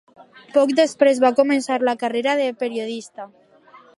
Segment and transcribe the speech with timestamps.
[0.53, 3.29] Poc després va començar la carrera de periodista.